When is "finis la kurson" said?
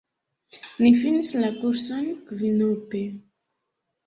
1.01-2.09